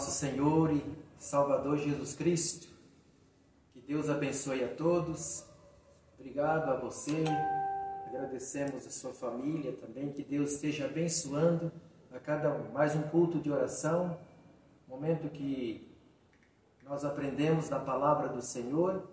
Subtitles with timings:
[0.00, 0.82] nosso Senhor e
[1.18, 2.68] Salvador Jesus Cristo.
[3.70, 5.44] Que Deus abençoe a todos.
[6.18, 7.22] Obrigado a você.
[8.06, 10.10] Agradecemos a sua família também.
[10.10, 11.70] Que Deus esteja abençoando
[12.10, 12.72] a cada um.
[12.72, 14.16] Mais um culto de oração,
[14.88, 15.94] momento que
[16.82, 19.06] nós aprendemos da palavra do Senhor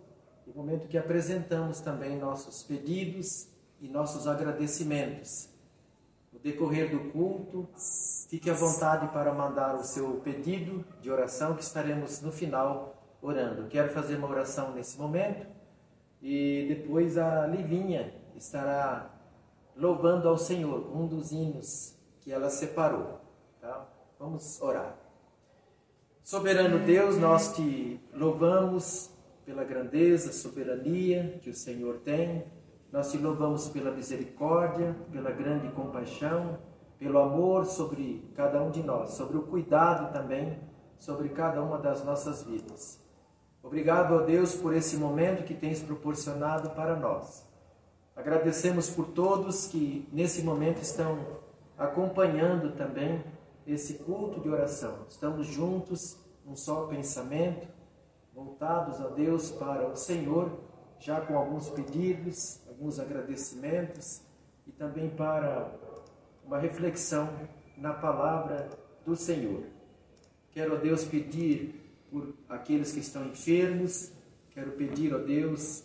[0.48, 3.50] e momento que apresentamos também nossos pedidos
[3.82, 5.50] e nossos agradecimentos.
[6.38, 7.68] No decorrer do culto,
[8.30, 13.68] fique à vontade para mandar o seu pedido de oração que estaremos no final orando.
[13.68, 15.48] Quero fazer uma oração nesse momento
[16.22, 19.12] e depois a Livinha estará
[19.76, 23.20] louvando ao Senhor, um dos hinos que ela separou.
[23.60, 23.88] Tá?
[24.20, 24.96] Vamos orar.
[26.24, 29.10] Soberano Deus, nós te louvamos
[29.44, 32.46] pela grandeza, soberania que o Senhor tem.
[32.92, 36.58] Nós te louvamos pela misericórdia, pela grande compaixão,
[36.98, 40.58] pelo amor sobre cada um de nós, sobre o cuidado também
[41.00, 43.00] sobre cada uma das nossas vidas.
[43.62, 47.46] Obrigado, ó Deus, por esse momento que tens proporcionado para nós.
[48.16, 51.20] Agradecemos por todos que nesse momento estão
[51.78, 53.24] acompanhando também
[53.66, 55.06] esse culto de oração.
[55.08, 57.68] Estamos juntos, num só pensamento,
[58.34, 60.50] voltados a Deus para o Senhor,
[61.00, 64.22] já com alguns pedidos, alguns agradecimentos
[64.68, 65.72] e também para
[66.46, 67.28] uma reflexão
[67.76, 68.70] na palavra
[69.04, 69.64] do Senhor.
[70.52, 74.12] Quero a Deus pedir por aqueles que estão enfermos,
[74.52, 75.84] quero pedir a Deus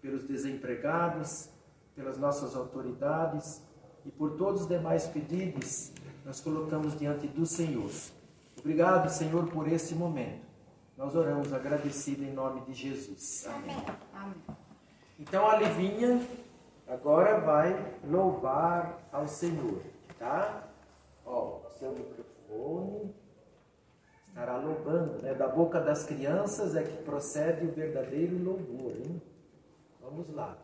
[0.00, 1.48] pelos desempregados,
[1.96, 3.60] pelas nossas autoridades,
[4.06, 5.92] e por todos os demais pedidos,
[6.24, 7.90] nós colocamos diante do Senhor.
[8.58, 10.46] Obrigado, Senhor, por esse momento.
[10.96, 13.46] Nós oramos agradecido em nome de Jesus.
[13.46, 13.76] Amém.
[14.14, 14.67] Amém.
[15.18, 16.20] Então a Livinha
[16.86, 19.82] agora vai louvar ao Senhor,
[20.18, 20.68] tá?
[21.26, 23.14] Ó, seu microfone
[24.28, 25.34] estará louvando, né?
[25.34, 29.20] Da boca das crianças é que procede o verdadeiro louvor, hein?
[30.00, 30.56] Vamos lá.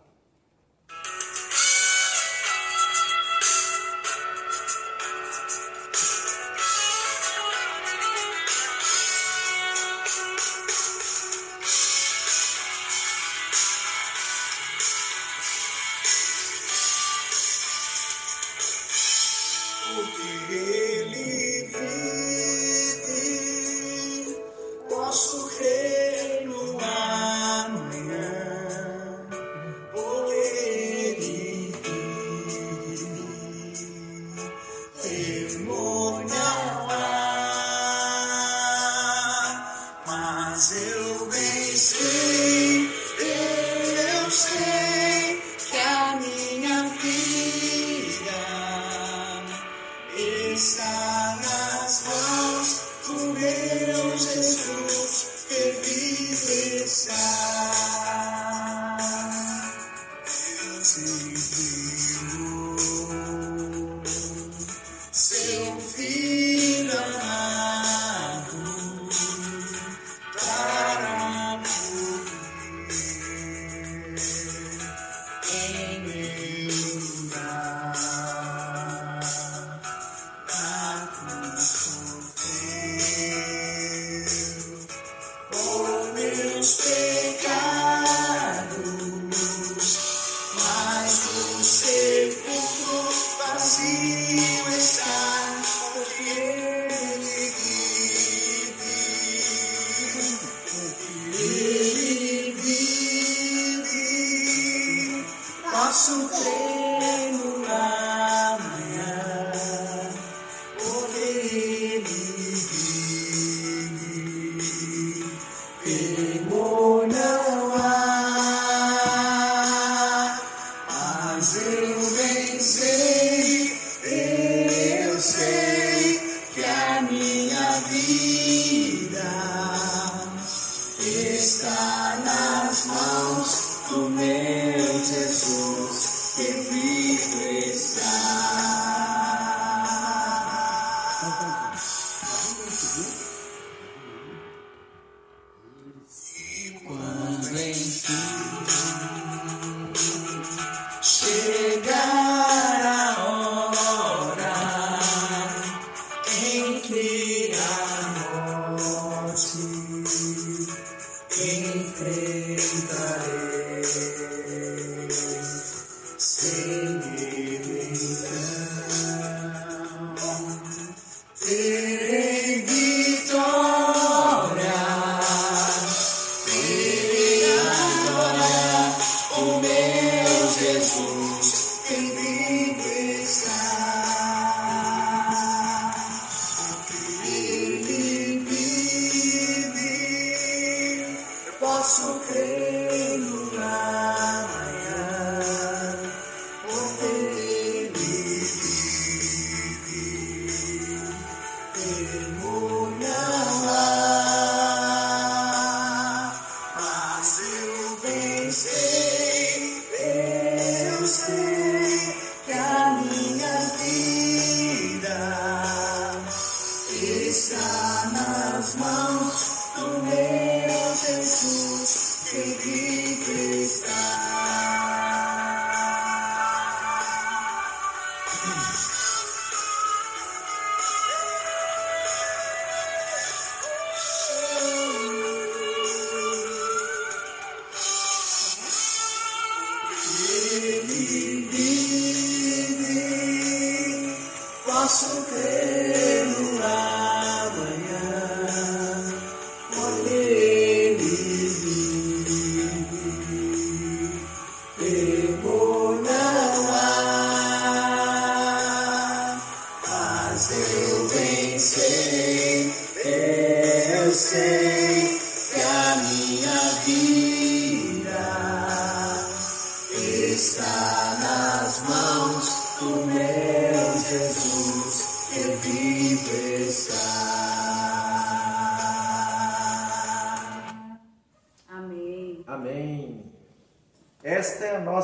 [217.35, 217.53] Christ.
[217.53, 217.84] Uh,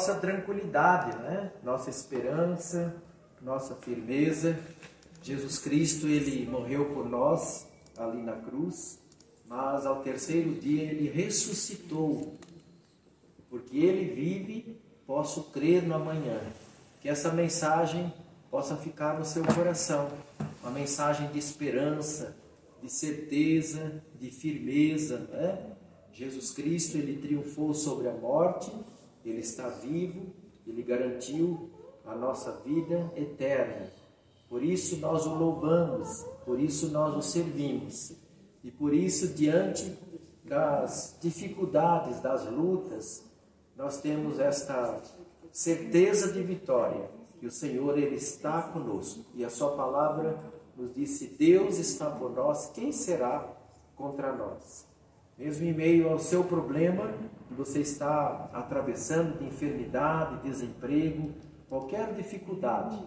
[0.00, 1.52] nossa tranquilidade, né?
[1.62, 2.96] nossa esperança,
[3.42, 4.58] nossa firmeza.
[5.22, 7.66] Jesus Cristo, ele morreu por nós
[7.98, 8.98] ali na cruz,
[9.46, 12.34] mas ao terceiro dia ele ressuscitou.
[13.50, 16.40] Porque ele vive, posso crer no amanhã.
[17.02, 18.10] Que essa mensagem
[18.50, 20.08] possa ficar no seu coração,
[20.62, 22.34] uma mensagem de esperança,
[22.82, 25.76] de certeza, de firmeza, né?
[26.10, 28.72] Jesus Cristo, ele triunfou sobre a morte
[29.24, 30.26] ele está vivo,
[30.66, 31.70] ele garantiu
[32.04, 33.90] a nossa vida eterna.
[34.48, 38.12] Por isso nós o louvamos, por isso nós o servimos.
[38.62, 39.96] E por isso, diante
[40.44, 43.24] das dificuldades, das lutas,
[43.76, 45.00] nós temos esta
[45.52, 47.08] certeza de vitória,
[47.38, 49.24] que o Senhor ele está conosco.
[49.34, 50.38] E a sua palavra
[50.76, 53.48] nos disse: Deus está por nós, quem será
[53.96, 54.89] contra nós?
[55.40, 57.14] Mesmo em meio ao seu problema,
[57.48, 61.32] que você está atravessando de enfermidade, desemprego,
[61.66, 63.02] qualquer dificuldade,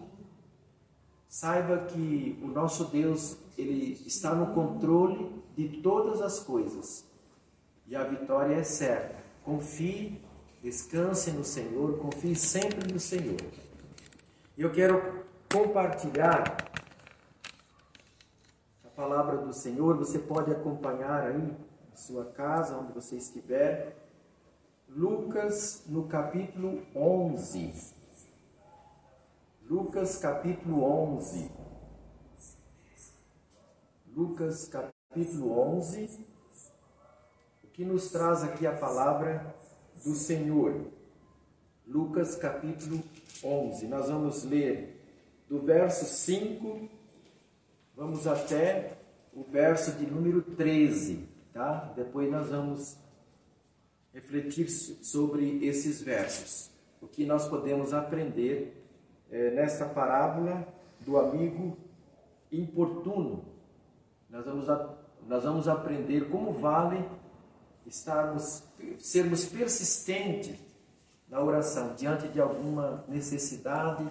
[1.28, 7.04] saiba que o nosso Deus, ele está no controle de todas as coisas.
[7.86, 9.14] E a vitória é certa.
[9.44, 10.20] Confie,
[10.60, 13.40] descanse no Senhor, confie sempre no Senhor.
[14.58, 16.68] Eu quero compartilhar
[18.84, 23.96] a palavra do Senhor, você pode acompanhar aí sua casa, onde você estiver.
[24.88, 27.94] Lucas no capítulo 11.
[29.62, 31.50] Lucas capítulo 11.
[34.14, 36.26] Lucas capítulo 11.
[37.62, 39.54] O que nos traz aqui a palavra
[40.04, 40.86] do Senhor.
[41.86, 43.02] Lucas capítulo
[43.42, 43.86] 11.
[43.86, 45.00] Nós vamos ler
[45.48, 46.88] do verso 5,
[47.94, 48.96] vamos até
[49.32, 51.92] o verso de número 13 tá?
[51.94, 52.98] Depois nós vamos
[54.12, 56.70] refletir sobre esses versos.
[57.00, 58.84] O que nós podemos aprender
[59.30, 60.66] é, nesta parábola
[61.00, 61.76] do amigo
[62.50, 63.44] importuno.
[64.28, 64.66] Nós vamos,
[65.26, 67.08] nós vamos aprender como vale
[67.86, 68.64] estarmos,
[68.98, 70.58] sermos persistentes
[71.28, 74.08] na oração diante de alguma necessidade,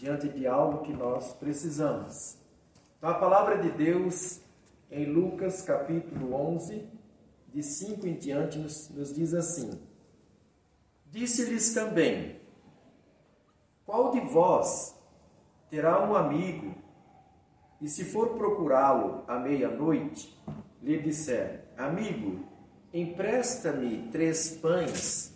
[0.00, 2.36] diante de algo que nós precisamos.
[2.96, 4.40] Então, a palavra de Deus
[4.90, 6.88] em Lucas capítulo 11,
[7.52, 9.80] de 5 em diante, nos, nos diz assim:
[11.06, 12.40] Disse-lhes também:
[13.84, 14.98] Qual de vós
[15.68, 16.74] terá um amigo,
[17.80, 20.36] e se for procurá-lo à meia-noite,
[20.82, 22.44] lhe disser: Amigo,
[22.92, 25.34] empresta-me três pães,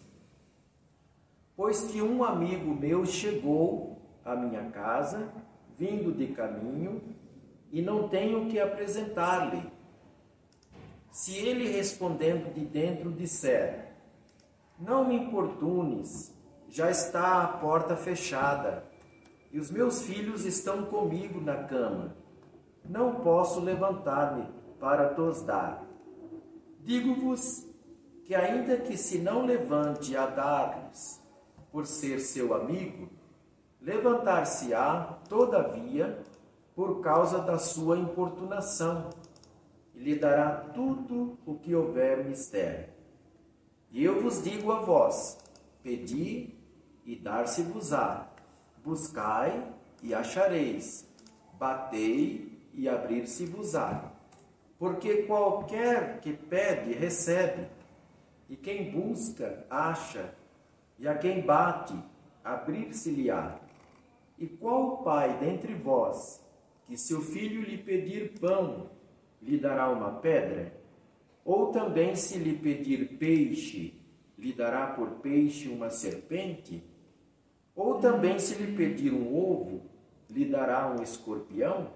[1.55, 5.33] pois que um amigo meu chegou à minha casa,
[5.77, 7.03] vindo de caminho,
[7.73, 9.67] e não tenho que apresentar-lhe.
[11.11, 13.95] Se ele respondendo de dentro disser:
[14.79, 16.33] Não me importunes,
[16.69, 18.85] já está a porta fechada,
[19.51, 22.15] e os meus filhos estão comigo na cama,
[22.85, 24.47] não posso levantar-me
[24.79, 25.85] para tos dar.
[26.81, 27.67] Digo-vos
[28.25, 31.23] que, ainda que se não levante a dar-lhes,
[31.71, 33.09] por ser seu amigo,
[33.81, 36.19] levantar-se-á, todavia,
[36.75, 39.11] por causa da sua importunação,
[39.95, 42.89] e lhe dará tudo o que houver mistério.
[43.91, 45.39] E eu vos digo a vós:
[45.83, 46.55] pedi
[47.05, 48.29] e dar-se-vos-á,
[48.83, 49.71] buscai
[50.03, 51.07] e achareis,
[51.59, 54.11] batei e abrir-se-vos-á.
[54.79, 57.69] Porque qualquer que pede, recebe,
[58.49, 60.35] e quem busca, acha,
[60.99, 61.95] e a quem bate,
[62.43, 63.59] abrir-se-lhe-á.
[64.39, 66.42] E qual pai dentre vós,
[66.93, 68.91] que seu filho lhe pedir pão,
[69.41, 70.75] lhe dará uma pedra?
[71.43, 73.99] Ou também, se lhe pedir peixe,
[74.37, 76.85] lhe dará por peixe uma serpente?
[77.75, 79.81] Ou também, se lhe pedir um ovo,
[80.29, 81.95] lhe dará um escorpião?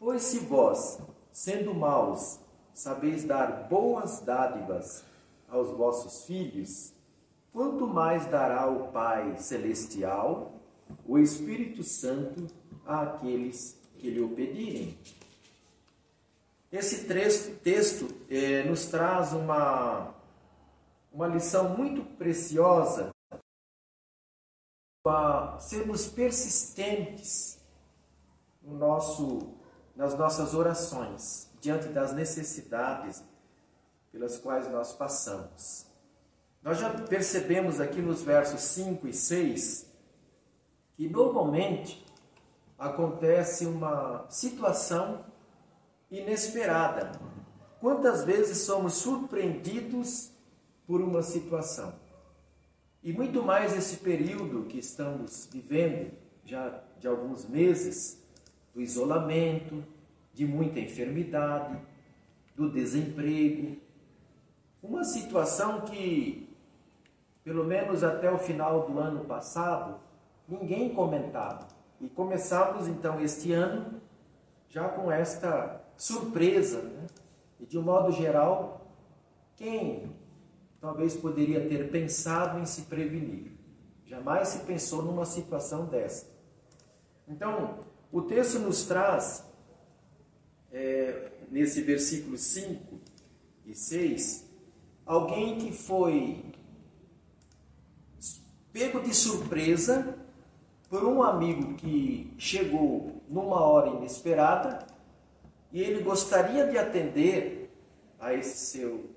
[0.00, 1.00] Pois se vós,
[1.30, 2.40] sendo maus,
[2.74, 5.04] sabeis dar boas dádivas
[5.48, 6.92] aos vossos filhos,
[7.52, 10.56] quanto mais dará o Pai Celestial,
[11.06, 12.48] o Espírito Santo,
[12.86, 14.98] àqueles que lhe o pedirem.
[16.72, 20.14] Esse texto eh, nos traz uma,
[21.12, 23.10] uma lição muito preciosa
[25.02, 27.58] para sermos persistentes
[28.62, 29.54] no nosso,
[29.96, 33.24] nas nossas orações, diante das necessidades
[34.12, 35.86] pelas quais nós passamos.
[36.62, 39.86] Nós já percebemos aqui nos versos 5 e 6
[40.94, 42.04] que normalmente
[42.80, 45.22] acontece uma situação
[46.10, 47.12] inesperada.
[47.78, 50.32] Quantas vezes somos surpreendidos
[50.86, 51.92] por uma situação?
[53.02, 56.10] E muito mais esse período que estamos vivendo,
[56.44, 58.18] já de alguns meses,
[58.74, 59.84] do isolamento,
[60.32, 61.78] de muita enfermidade,
[62.56, 63.76] do desemprego.
[64.82, 66.48] Uma situação que,
[67.44, 70.00] pelo menos até o final do ano passado,
[70.48, 71.79] ninguém comentava.
[72.00, 74.00] E começamos então este ano
[74.68, 76.80] já com esta surpresa.
[76.80, 77.06] Né?
[77.58, 78.90] E de um modo geral,
[79.56, 80.10] quem
[80.80, 83.52] talvez poderia ter pensado em se prevenir.
[84.06, 86.30] Jamais se pensou numa situação desta.
[87.28, 87.78] Então,
[88.10, 89.44] o texto nos traz,
[90.72, 92.98] é, nesse versículo 5
[93.66, 94.48] e 6,
[95.04, 96.44] alguém que foi
[98.72, 100.16] pego de surpresa
[100.90, 104.84] por um amigo que chegou numa hora inesperada
[105.72, 107.70] e ele gostaria de atender
[108.18, 109.08] a esse seu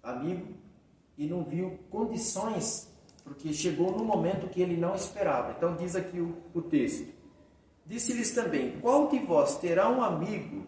[0.00, 0.54] amigo
[1.18, 2.88] e não viu condições,
[3.24, 5.52] porque chegou no momento que ele não esperava.
[5.58, 7.12] Então diz aqui o, o texto:
[7.84, 10.64] Disse-lhes também: Qual de vós terá um amigo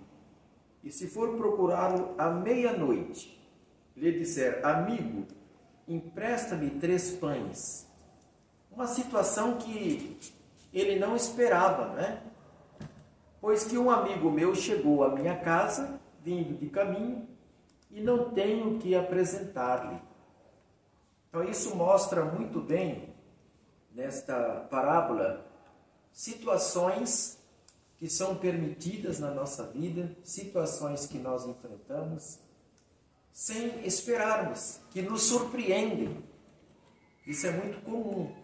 [0.82, 3.40] e se for procurá-lo à meia-noite,
[3.96, 5.24] lhe disser: Amigo,
[5.86, 7.91] empresta-me três pães.
[8.74, 10.18] Uma situação que
[10.72, 12.22] ele não esperava, né?
[13.40, 17.28] Pois que um amigo meu chegou à minha casa, vindo de caminho,
[17.90, 20.00] e não tenho o que apresentar-lhe.
[21.28, 23.14] Então, isso mostra muito bem,
[23.94, 25.44] nesta parábola,
[26.12, 27.38] situações
[27.98, 32.38] que são permitidas na nossa vida, situações que nós enfrentamos,
[33.32, 36.22] sem esperarmos, que nos surpreendem.
[37.26, 38.41] Isso é muito comum.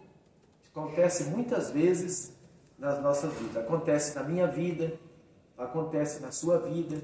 [0.78, 2.37] Acontece muitas vezes
[2.78, 3.56] nas nossas vidas.
[3.56, 4.92] Acontece na minha vida,
[5.56, 7.02] acontece na sua vida.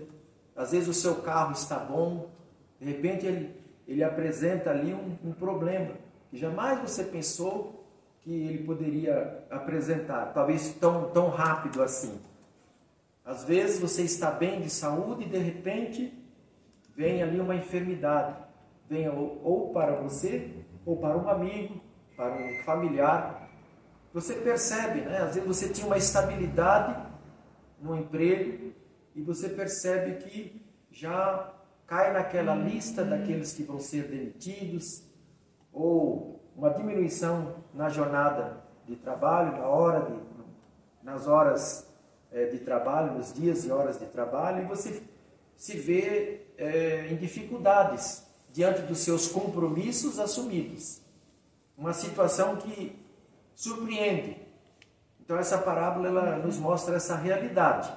[0.54, 2.30] Às vezes o seu carro está bom,
[2.78, 5.92] de repente ele ele apresenta ali um, um problema
[6.30, 7.84] que jamais você pensou
[8.20, 12.18] que ele poderia apresentar, talvez tão, tão rápido assim.
[13.24, 16.12] Às vezes você está bem de saúde e de repente
[16.96, 18.36] vem ali uma enfermidade,
[18.88, 20.50] vem ou, ou para você,
[20.86, 21.80] ou para um amigo,
[22.16, 23.43] para um familiar.
[24.14, 25.18] Você percebe, né?
[25.18, 26.96] Às vezes você tinha uma estabilidade
[27.80, 28.72] no emprego
[29.12, 31.52] e você percebe que já
[31.84, 35.02] cai naquela lista daqueles que vão ser demitidos,
[35.72, 40.16] ou uma diminuição na jornada de trabalho, na hora de,
[41.02, 41.92] nas horas
[42.30, 45.02] é, de trabalho, nos dias e horas de trabalho, e você
[45.56, 51.02] se vê é, em dificuldades diante dos seus compromissos assumidos.
[51.76, 53.03] Uma situação que
[53.54, 54.36] surpreende.
[55.20, 57.92] Então essa parábola ela nos mostra essa realidade.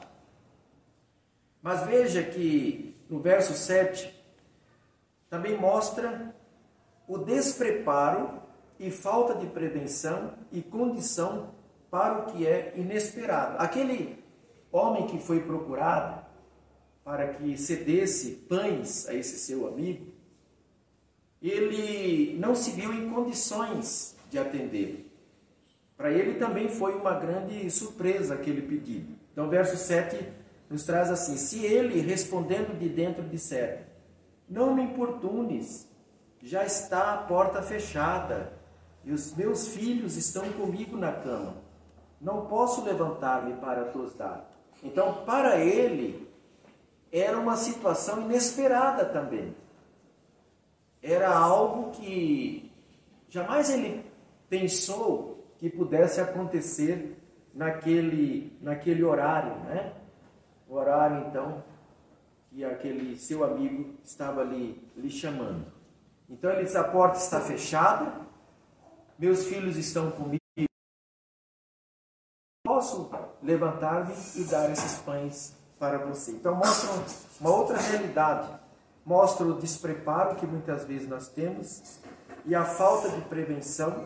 [1.62, 4.14] Mas veja que no verso 7,
[5.30, 6.36] também mostra
[7.08, 8.42] o despreparo
[8.80, 11.56] e falta de prevenção e condição
[11.90, 13.58] para o que é inesperado.
[13.60, 14.24] Aquele
[14.72, 16.26] homem que foi procurado
[17.04, 20.12] para que cedesse pães a esse seu amigo,
[21.42, 25.07] ele não se viu em condições de atender.
[25.98, 29.16] Para ele também foi uma grande surpresa aquele pedido.
[29.34, 30.32] Então, verso 7
[30.70, 33.88] nos traz assim: Se ele, respondendo de dentro, disser:
[34.48, 35.90] Não me importunes,
[36.42, 38.54] já está a porta fechada,
[39.04, 41.56] e os meus filhos estão comigo na cama,
[42.22, 44.54] não posso levantar-me para tos dar.
[44.84, 46.28] Então, para ele,
[47.12, 49.56] era uma situação inesperada também.
[51.02, 52.72] era algo que
[53.30, 54.06] jamais ele
[54.50, 57.18] pensou que pudesse acontecer
[57.54, 59.94] naquele, naquele horário, né?
[60.68, 61.64] O horário, então,
[62.50, 65.66] que aquele seu amigo estava ali lhe chamando.
[66.30, 68.22] Então ele diz: a porta está fechada,
[69.18, 70.42] meus filhos estão comigo.
[72.66, 73.10] Posso
[73.42, 76.32] levantar-me e dar esses pães para você.
[76.32, 76.90] Então mostra
[77.40, 78.50] uma outra realidade.
[79.06, 81.98] Mostra o despreparo que muitas vezes nós temos
[82.46, 84.06] e a falta de prevenção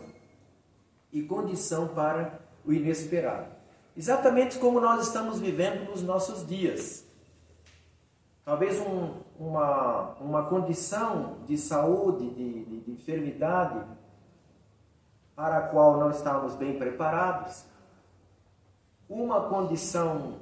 [1.11, 3.47] e condição para o inesperado.
[3.95, 7.05] Exatamente como nós estamos vivendo nos nossos dias.
[8.45, 13.85] Talvez um, uma, uma condição de saúde, de, de, de enfermidade,
[15.35, 17.65] para a qual não estávamos bem preparados,
[19.09, 20.39] uma condição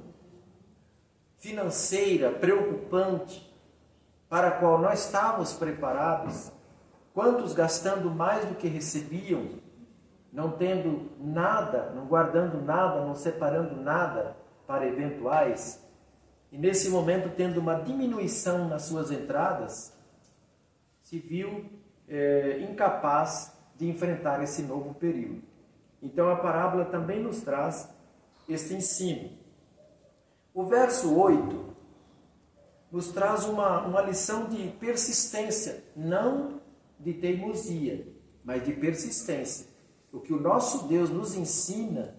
[1.38, 3.50] financeira preocupante,
[4.28, 6.52] para a qual nós estávamos preparados,
[7.12, 9.58] quantos gastando mais do que recebiam,
[10.32, 15.84] não tendo nada, não guardando nada, não separando nada para eventuais,
[16.52, 19.96] e nesse momento tendo uma diminuição nas suas entradas,
[21.02, 21.64] se viu
[22.08, 25.42] é, incapaz de enfrentar esse novo período.
[26.02, 27.88] Então a parábola também nos traz
[28.48, 29.30] este ensino.
[30.52, 31.70] O verso 8
[32.90, 36.60] nos traz uma, uma lição de persistência, não
[36.98, 38.06] de teimosia,
[38.44, 39.69] mas de persistência.
[40.12, 42.14] O que o nosso Deus nos ensina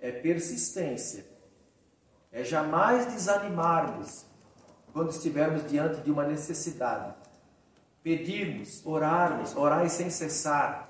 [0.00, 1.26] é persistência.
[2.30, 4.24] É jamais desanimarmos
[4.92, 7.14] quando estivermos diante de uma necessidade.
[8.02, 10.88] Pedirmos, orarmos, orar sem cessar.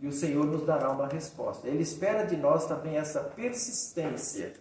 [0.00, 1.68] E o Senhor nos dará uma resposta.
[1.68, 4.54] Ele espera de nós também essa persistência.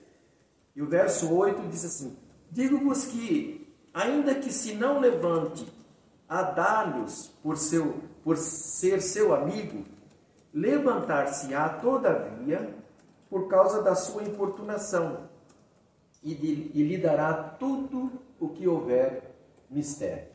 [0.75, 2.17] E o verso 8 diz assim:
[2.51, 5.67] Digo-vos que, ainda que se não levante
[6.27, 7.55] a dar-lhes por,
[8.23, 9.85] por ser seu amigo,
[10.53, 12.75] levantar-se-á todavia
[13.29, 15.27] por causa da sua importunação
[16.23, 19.35] e, de, e lhe dará tudo o que houver
[19.69, 20.27] mistério.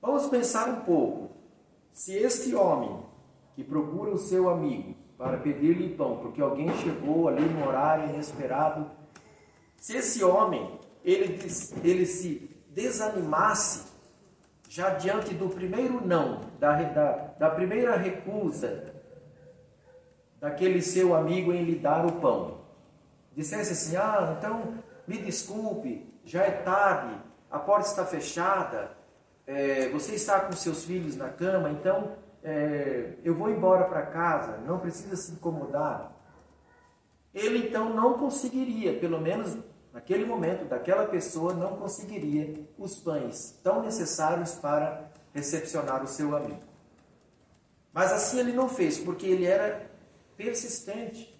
[0.00, 1.30] Vamos pensar um pouco.
[1.92, 3.02] Se este homem
[3.54, 8.90] que procura o seu amigo para pedir-lhe pão, porque alguém chegou ali no horário inesperado,
[9.76, 11.38] se esse homem ele,
[11.82, 13.92] ele se desanimasse
[14.68, 18.93] já diante do primeiro não, da, da, da primeira recusa
[20.44, 22.58] daquele seu amigo em lhe dar o pão,
[23.34, 24.74] dissesse assim: Ah, então
[25.06, 27.18] me desculpe, já é tarde,
[27.50, 28.90] a porta está fechada,
[29.46, 34.58] é, você está com seus filhos na cama, então é, eu vou embora para casa,
[34.58, 36.12] não precisa se incomodar.
[37.32, 39.56] Ele então não conseguiria, pelo menos
[39.94, 46.60] naquele momento, daquela pessoa, não conseguiria os pães tão necessários para recepcionar o seu amigo.
[47.94, 49.93] Mas assim ele não fez, porque ele era
[50.36, 51.34] persistente.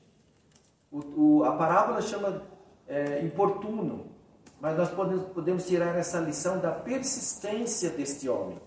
[0.90, 2.46] O, o, a parábola chama
[2.86, 4.06] é, importuno,
[4.60, 8.60] mas nós podemos, podemos tirar essa lição da persistência deste homem.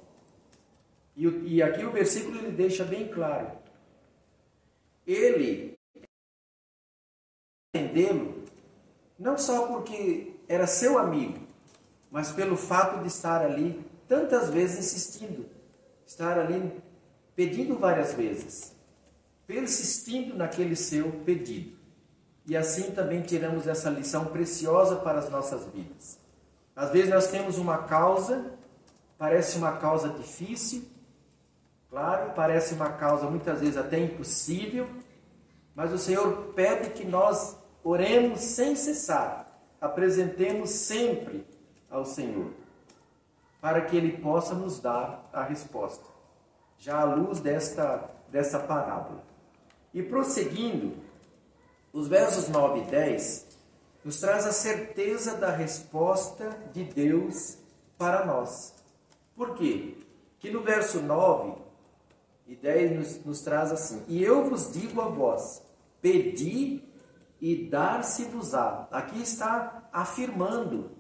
[1.16, 3.52] E, e aqui o versículo ele deixa bem claro.
[5.06, 5.78] Ele
[7.74, 8.44] entendê-lo
[9.18, 11.40] não só porque era seu amigo,
[12.12, 15.46] mas pelo fato de estar ali tantas vezes insistindo,
[16.06, 16.72] estar ali
[17.36, 18.76] pedindo várias vezes,
[19.48, 21.78] persistindo naquele seu pedido.
[22.46, 26.20] E assim também tiramos essa lição preciosa para as nossas vidas.
[26.76, 28.52] Às vezes nós temos uma causa,
[29.18, 30.84] parece uma causa difícil,
[31.90, 34.88] claro, parece uma causa muitas vezes até impossível,
[35.74, 41.46] mas o Senhor pede que nós oremos sem cessar, apresentemos sempre
[41.90, 42.52] ao Senhor,
[43.60, 46.06] para que Ele possa nos dar a resposta,
[46.78, 49.24] já à luz desta, desta parábola.
[49.94, 50.94] E prosseguindo,
[51.94, 53.48] os versos 9 e 10
[54.04, 57.58] nos traz a certeza da resposta de Deus
[57.98, 58.74] para nós.
[59.36, 59.98] Por quê?
[60.40, 61.56] Que no verso 9
[62.48, 65.62] e 10 nos, nos traz assim: E eu vos digo a vós,
[66.02, 66.84] pedi
[67.42, 68.88] e dar-se-vos-á.
[68.92, 70.92] Aqui está afirmando,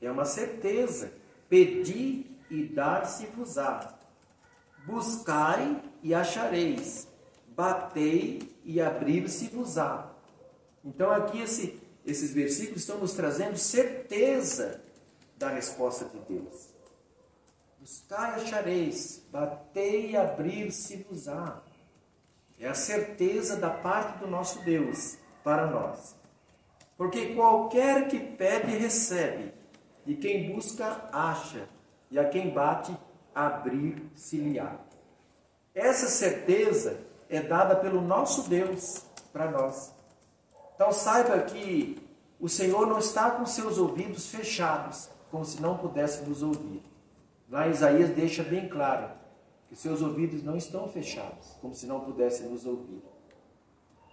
[0.00, 1.12] é uma certeza.
[1.48, 3.94] Pedi e dar-se-vos-á.
[4.86, 7.08] Buscai e achareis.
[7.54, 10.10] Batei e abrir-se-vos-á.
[10.84, 14.80] Então aqui esse, esses versículos estão nos trazendo certeza
[15.36, 16.68] da resposta de Deus.
[17.78, 21.62] Buscai e achareis, batei e abrir-se-vos-á.
[22.58, 26.16] É a certeza da parte do nosso Deus para nós.
[26.96, 29.52] Porque qualquer que pede, recebe,
[30.06, 31.68] e quem busca, acha,
[32.10, 32.96] e a quem bate,
[33.34, 34.78] abrir-se-lhe-á.
[35.74, 36.98] Essa certeza
[37.36, 39.92] é dada pelo nosso Deus para nós.
[40.74, 42.00] Então saiba que
[42.40, 46.82] o Senhor não está com seus ouvidos fechados, como se não pudesse nos ouvir.
[47.50, 49.10] Lá Isaías deixa bem claro
[49.68, 53.02] que seus ouvidos não estão fechados, como se não pudessem nos ouvir.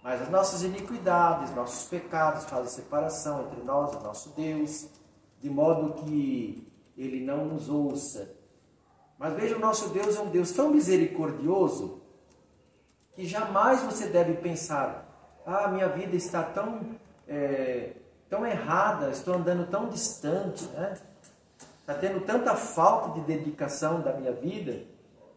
[0.02, 4.88] Mas as nossas iniquidades, nossos pecados fazem separação entre nós e nosso Deus,
[5.40, 8.34] de modo que ele não nos ouça.
[9.18, 12.01] Mas veja, o nosso Deus é um Deus tão misericordioso
[13.14, 15.06] que jamais você deve pensar:
[15.46, 16.80] ah, minha vida está tão,
[17.28, 17.92] é,
[18.28, 20.94] tão errada, estou andando tão distante, né?
[21.80, 24.84] está tendo tanta falta de dedicação da minha vida,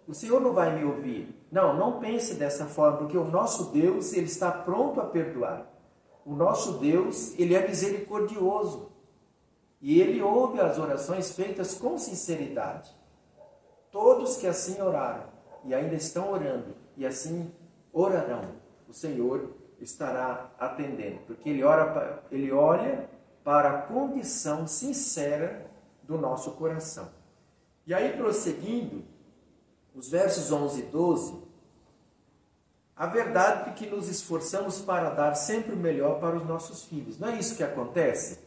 [0.07, 1.35] o Senhor não vai me ouvir.
[1.51, 5.65] Não, não pense dessa forma, porque o nosso Deus, ele está pronto a perdoar.
[6.25, 8.91] O nosso Deus, ele é misericordioso.
[9.81, 12.91] E ele ouve as orações feitas com sinceridade.
[13.91, 15.23] Todos que assim oraram
[15.63, 17.51] e ainda estão orando e assim
[17.95, 18.51] orarão,
[18.89, 23.09] o Senhor estará atendendo, porque ele ora ele olha
[23.43, 25.65] para a condição sincera
[26.03, 27.09] do nosso coração.
[27.87, 29.03] E aí, prosseguindo,
[29.93, 31.43] os versos 11 e 12,
[32.95, 37.17] a verdade é que nos esforçamos para dar sempre o melhor para os nossos filhos.
[37.19, 38.39] Não é isso que acontece?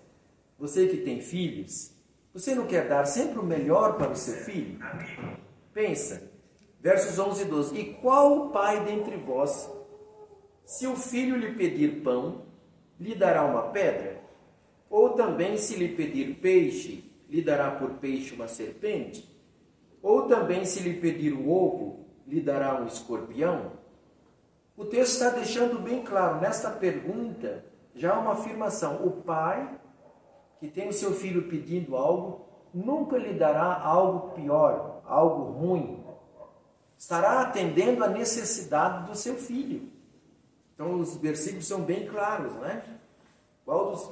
[0.59, 1.93] Você que tem filhos,
[2.35, 4.79] você não quer dar sempre o melhor para o seu filho?
[5.73, 6.31] Pensa,
[6.81, 7.79] versos 11 e 12.
[7.79, 9.71] E qual pai dentre vós,
[10.65, 12.43] se o filho lhe pedir pão,
[12.99, 14.21] lhe dará uma pedra?
[14.91, 19.29] Ou também, se lhe pedir peixe, lhe dará por peixe uma serpente?
[20.03, 23.73] Ou também, se lhe pedir o ovo, lhe dará um escorpião?
[24.77, 27.65] O texto está deixando bem claro, nesta pergunta,
[27.95, 29.05] já uma afirmação.
[29.05, 29.69] O pai,
[30.61, 36.08] que tem o seu filho pedindo algo, nunca lhe dará algo pior, algo ruim.
[36.99, 39.89] Estará atendendo à necessidade do seu filho.
[40.75, 42.83] Então, os versículos são bem claros, né?
[43.65, 44.11] Qual dos,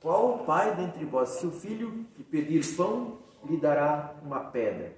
[0.00, 4.92] qual o pai dentre vós, se o filho lhe pedir pão, lhe dará uma pedra?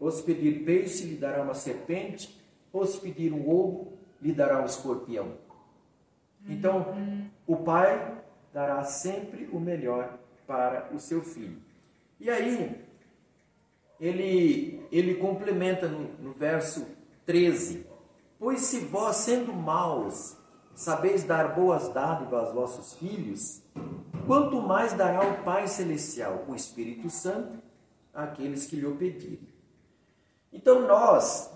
[0.00, 2.40] Ou se pedir peixe, lhe dará uma serpente?
[2.72, 5.32] Ou se pedir um ovo, lhe dará um escorpião?
[6.48, 6.94] Então,
[7.46, 8.18] o pai
[8.52, 11.58] dará sempre o melhor para o seu filho.
[12.18, 12.83] E aí,
[14.04, 16.86] ele, ele complementa no, no verso
[17.24, 17.86] 13:
[18.38, 20.36] Pois se vós, sendo maus,
[20.74, 23.62] sabeis dar boas dádivas aos vossos filhos,
[24.26, 27.62] quanto mais dará o Pai Celestial, o Espírito Santo,
[28.12, 29.48] àqueles que lhe pedirem.
[30.52, 31.50] Então nós,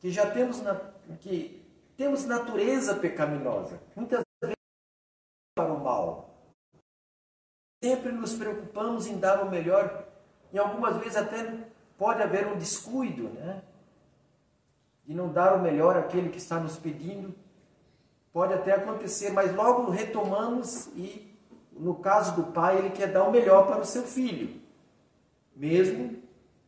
[0.00, 0.74] que já temos, na,
[1.20, 1.62] que
[1.96, 4.56] temos natureza pecaminosa, muitas vezes
[5.54, 6.52] para o mal,
[7.80, 10.08] sempre nos preocupamos em dar o melhor,
[10.52, 11.71] e algumas vezes até
[12.02, 13.62] pode haver um descuido, né?
[15.06, 17.32] De não dar o melhor àquele que está nos pedindo.
[18.32, 21.32] Pode até acontecer, mas logo retomamos e
[21.70, 24.60] no caso do pai, ele quer dar o melhor para o seu filho,
[25.54, 26.20] mesmo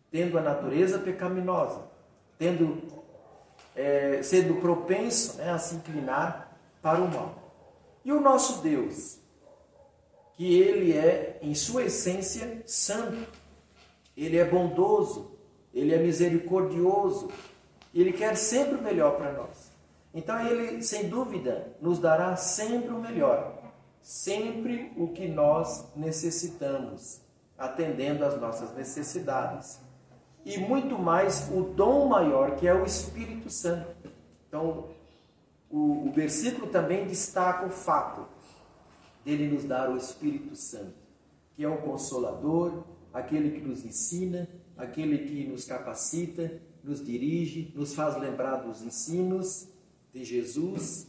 [0.08, 1.82] tendo a natureza pecaminosa,
[2.38, 2.80] tendo
[3.74, 7.34] é, sendo propenso né, a se inclinar para o mal.
[8.04, 9.18] E o nosso Deus,
[10.34, 13.43] que ele é, em sua essência, santo,
[14.16, 15.32] ele é bondoso,
[15.72, 17.28] ele é misericordioso,
[17.94, 19.72] ele quer sempre o melhor para nós.
[20.12, 23.64] Então ele, sem dúvida, nos dará sempre o melhor
[24.04, 27.22] sempre o que nós necessitamos,
[27.56, 29.80] atendendo às nossas necessidades.
[30.44, 34.10] E muito mais o dom maior, que é o Espírito Santo.
[34.46, 34.90] Então,
[35.70, 38.26] o, o versículo também destaca o fato
[39.24, 40.92] dele nos dar o Espírito Santo,
[41.56, 47.94] que é o consolador, aquele que nos ensina, aquele que nos capacita, nos dirige, nos
[47.94, 49.68] faz lembrar dos ensinos
[50.12, 51.06] de Jesus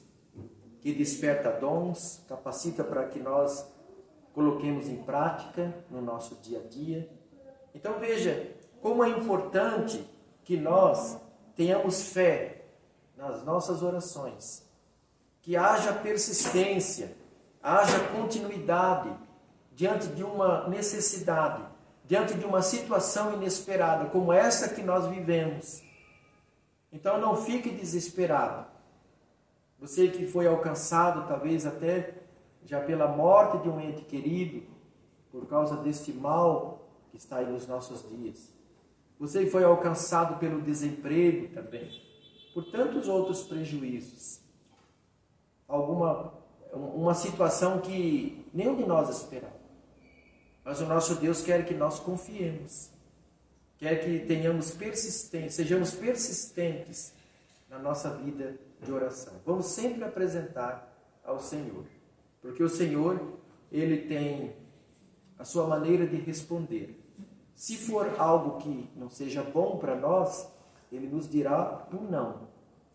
[0.79, 3.67] que desperta dons, capacita para que nós
[4.33, 7.09] coloquemos em prática no nosso dia a dia.
[7.73, 10.07] Então veja como é importante
[10.43, 11.17] que nós
[11.55, 12.67] tenhamos fé
[13.17, 14.63] nas nossas orações,
[15.41, 17.17] que haja persistência,
[17.63, 19.09] haja continuidade
[19.73, 21.65] diante de uma necessidade,
[22.07, 25.83] diante de uma situação inesperada como essa que nós vivemos.
[26.91, 28.67] Então não fique desesperado.
[29.79, 32.13] Você que foi alcançado, talvez até
[32.63, 34.63] já pela morte de um ente querido,
[35.31, 38.53] por causa deste mal que está aí nos nossos dias.
[39.19, 41.89] Você foi alcançado pelo desemprego também,
[42.53, 44.41] por tantos outros prejuízos.
[45.67, 46.33] Alguma
[46.75, 49.64] uma situação que nenhum de nós esperava.
[50.65, 52.89] Mas o nosso Deus quer que nós confiemos.
[53.77, 57.13] quer que tenhamos persistência, sejamos persistentes
[57.69, 59.33] na nossa vida de oração.
[59.45, 60.91] Vamos sempre apresentar
[61.23, 61.85] ao Senhor,
[62.41, 63.21] porque o Senhor,
[63.71, 64.55] ele tem
[65.37, 66.99] a sua maneira de responder.
[67.53, 70.47] Se for algo que não seja bom para nós,
[70.91, 72.47] ele nos dirá um não.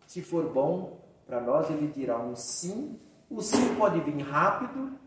[0.07, 2.99] Se for bom para nós, ele dirá um sim.
[3.29, 4.97] O sim pode vir rápido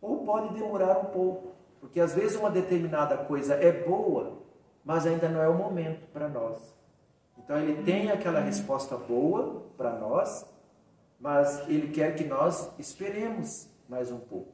[0.00, 1.54] ou pode demorar um pouco,
[1.86, 4.42] porque às vezes uma determinada coisa é boa,
[4.84, 6.60] mas ainda não é o momento para nós.
[7.38, 10.44] Então ele tem aquela resposta boa para nós,
[11.20, 14.52] mas ele quer que nós esperemos mais um pouco.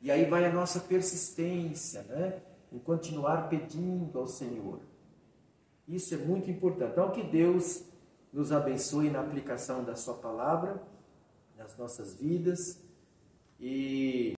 [0.00, 2.40] E aí vai a nossa persistência, né?
[2.72, 4.80] Em continuar pedindo ao Senhor.
[5.86, 6.92] Isso é muito importante.
[6.92, 7.84] Então, que Deus
[8.32, 10.82] nos abençoe na aplicação da Sua palavra,
[11.56, 12.80] nas nossas vidas.
[13.60, 14.34] E